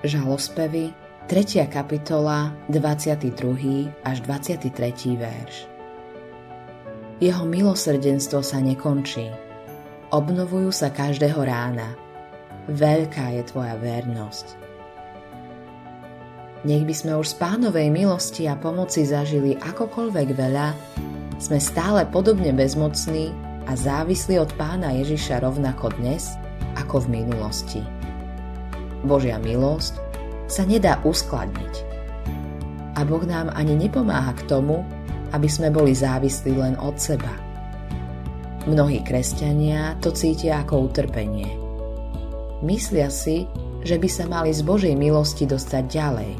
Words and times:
Žalospevy, 0.00 0.96
3. 1.28 1.68
kapitola, 1.68 2.56
22. 2.72 3.92
až 4.00 4.16
23. 4.24 4.72
verš. 5.12 5.68
Jeho 7.20 7.44
milosrdenstvo 7.44 8.40
sa 8.40 8.64
nekončí. 8.64 9.28
Obnovujú 10.08 10.72
sa 10.72 10.88
každého 10.88 11.44
rána. 11.44 12.00
Veľká 12.72 13.36
je 13.36 13.42
tvoja 13.44 13.76
vernosť. 13.76 14.56
Nech 16.64 16.88
by 16.88 16.94
sme 16.96 17.12
už 17.20 17.36
z 17.36 17.36
pánovej 17.36 17.92
milosti 17.92 18.48
a 18.48 18.56
pomoci 18.56 19.04
zažili 19.04 19.52
akokoľvek 19.60 20.28
veľa, 20.32 20.68
sme 21.36 21.60
stále 21.60 22.08
podobne 22.08 22.56
bezmocní 22.56 23.36
a 23.68 23.76
závislí 23.76 24.40
od 24.40 24.48
pána 24.56 24.96
Ježiša 24.96 25.44
rovnako 25.44 25.92
dnes, 26.00 26.32
ako 26.80 27.04
v 27.04 27.20
minulosti. 27.20 27.99
Božia 29.04 29.40
milosť 29.40 29.96
sa 30.50 30.66
nedá 30.66 30.98
uskladniť. 31.06 31.74
A 32.98 33.06
Boh 33.06 33.22
nám 33.24 33.54
ani 33.54 33.78
nepomáha 33.78 34.34
k 34.34 34.44
tomu, 34.50 34.82
aby 35.30 35.46
sme 35.46 35.70
boli 35.70 35.94
závislí 35.94 36.58
len 36.58 36.74
od 36.82 36.98
seba. 36.98 37.30
Mnohí 38.68 39.00
kresťania 39.06 39.96
to 40.04 40.12
cítia 40.12 40.60
ako 40.66 40.90
utrpenie. 40.90 41.48
Myslia 42.60 43.08
si, 43.08 43.48
že 43.80 43.96
by 43.96 44.08
sa 44.10 44.28
mali 44.28 44.52
z 44.52 44.60
Božej 44.60 44.92
milosti 44.92 45.48
dostať 45.48 45.84
ďalej. 45.88 46.32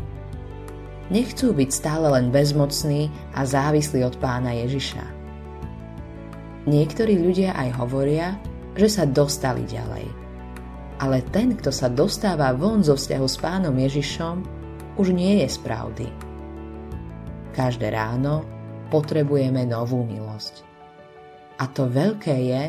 Nechcú 1.09 1.57
byť 1.57 1.71
stále 1.73 2.13
len 2.13 2.29
bezmocní 2.29 3.09
a 3.33 3.49
závislí 3.49 4.05
od 4.05 4.21
pána 4.21 4.53
Ježiša. 4.53 5.01
Niektorí 6.69 7.17
ľudia 7.17 7.57
aj 7.57 7.69
hovoria, 7.81 8.37
že 8.77 9.01
sa 9.01 9.09
dostali 9.09 9.65
ďalej 9.65 10.30
ale 11.01 11.25
ten, 11.33 11.57
kto 11.57 11.73
sa 11.73 11.89
dostáva 11.89 12.53
von 12.53 12.85
zo 12.85 12.93
vzťahu 12.93 13.27
s 13.27 13.37
pánom 13.41 13.73
Ježišom, 13.73 14.45
už 15.01 15.17
nie 15.17 15.41
je 15.41 15.49
z 15.49 15.59
pravdy. 15.65 16.07
Každé 17.57 17.89
ráno 17.89 18.45
potrebujeme 18.93 19.65
novú 19.65 20.05
milosť. 20.05 20.61
A 21.57 21.65
to 21.73 21.89
veľké 21.89 22.37
je, 22.53 22.65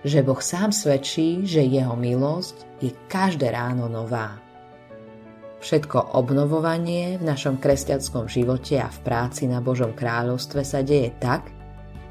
že 0.00 0.24
Boh 0.24 0.40
sám 0.40 0.72
svedčí, 0.72 1.44
že 1.44 1.60
jeho 1.60 1.92
milosť 1.92 2.80
je 2.80 2.90
každé 3.10 3.52
ráno 3.52 3.90
nová. 3.92 4.40
Všetko 5.58 6.14
obnovovanie 6.14 7.18
v 7.18 7.26
našom 7.26 7.58
kresťanskom 7.58 8.30
živote 8.30 8.78
a 8.78 8.88
v 8.88 8.98
práci 9.02 9.50
na 9.50 9.58
Božom 9.58 9.90
kráľovstve 9.90 10.62
sa 10.62 10.86
deje 10.86 11.10
tak, 11.18 11.50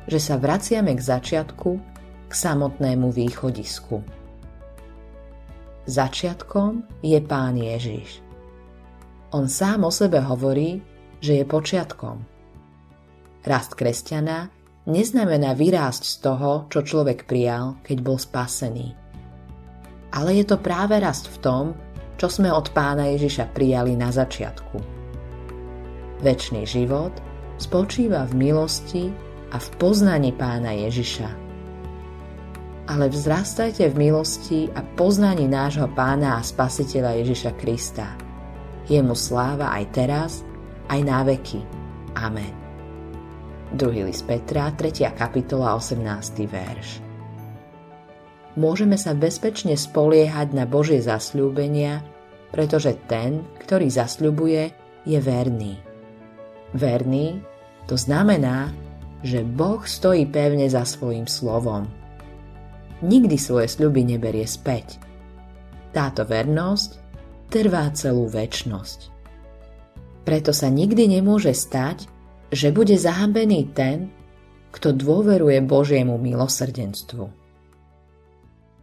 že 0.03 0.19
sa 0.19 0.35
vraciame 0.35 0.91
k 0.93 1.01
začiatku, 1.01 1.71
k 2.27 2.33
samotnému 2.35 3.07
východisku. 3.07 4.16
Začiatkom 5.87 6.83
je 6.99 7.15
Pán 7.23 7.55
Ježiš. 7.55 8.19
On 9.31 9.47
sám 9.47 9.87
o 9.87 9.91
sebe 9.91 10.19
hovorí, 10.19 10.83
že 11.23 11.39
je 11.39 11.47
počiatkom. 11.47 12.27
Rast 13.47 13.71
kresťana 13.71 14.51
neznamená 14.83 15.55
vyrásť 15.55 16.03
z 16.03 16.15
toho, 16.19 16.67
čo 16.67 16.83
človek 16.83 17.23
prijal, 17.23 17.79
keď 17.87 17.97
bol 18.03 18.19
spasený. 18.19 18.99
Ale 20.11 20.35
je 20.35 20.43
to 20.43 20.59
práve 20.59 20.99
rast 20.99 21.31
v 21.31 21.39
tom, 21.39 21.65
čo 22.19 22.27
sme 22.27 22.51
od 22.51 22.67
pána 22.75 23.07
Ježiša 23.15 23.55
prijali 23.55 23.95
na 23.95 24.11
začiatku. 24.11 24.83
Večný 26.19 26.67
život 26.67 27.15
spočíva 27.63 28.27
v 28.27 28.35
milosti 28.35 29.07
a 29.55 29.57
v 29.57 29.67
poznaní 29.79 30.35
pána 30.35 30.75
Ježiša 30.75 31.46
ale 32.87 33.11
vzrastajte 33.11 33.91
v 33.91 33.99
milosti 34.07 34.71
a 34.71 34.79
poznaní 34.95 35.43
nášho 35.45 35.91
pána 35.91 36.39
a 36.39 36.41
spasiteľa 36.41 37.19
Ježiša 37.19 37.51
Krista. 37.59 38.15
Jemu 38.87 39.11
sláva 39.11 39.75
aj 39.75 39.83
teraz, 39.91 40.31
aj 40.87 40.99
na 41.03 41.19
veky. 41.27 41.59
Amen. 42.15 42.55
2. 43.75 44.07
list 44.07 44.23
Petra, 44.23 44.71
3. 44.71 45.11
kapitola, 45.11 45.75
18. 45.75 45.99
verš. 46.47 47.03
Môžeme 48.55 48.95
sa 48.95 49.11
bezpečne 49.11 49.75
spoliehať 49.75 50.55
na 50.55 50.63
Božie 50.63 51.03
zasľúbenia, 51.03 51.99
pretože 52.55 52.95
ten, 53.11 53.43
ktorý 53.67 53.91
zasľubuje, 53.91 54.71
je 55.03 55.19
verný. 55.19 55.75
Verný 56.71 57.43
to 57.85 57.99
znamená, 57.99 58.71
že 59.19 59.43
Boh 59.43 59.83
stojí 59.83 60.23
pevne 60.31 60.71
za 60.71 60.87
svojim 60.87 61.27
slovom 61.27 62.06
nikdy 63.03 63.37
svoje 63.37 63.69
sľuby 63.69 64.03
neberie 64.03 64.45
späť. 64.45 64.97
Táto 65.93 66.25
vernosť 66.25 66.89
trvá 67.47 67.89
celú 67.93 68.27
väčnosť. 68.27 69.13
Preto 70.27 70.51
sa 70.51 70.67
nikdy 70.67 71.19
nemôže 71.19 71.55
stať, 71.55 72.09
že 72.51 72.75
bude 72.75 72.99
zahambený 72.99 73.71
ten, 73.71 74.11
kto 74.75 74.91
dôveruje 74.91 75.63
Božiemu 75.63 76.19
milosrdenstvu. 76.19 77.25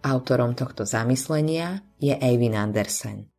Autorom 0.05 0.53
tohto 0.57 0.85
zamyslenia 0.85 1.81
je 2.01 2.13
Eivin 2.17 2.57
Andersen. 2.57 3.34